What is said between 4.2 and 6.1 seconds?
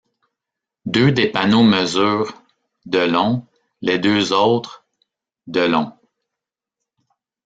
autres de long.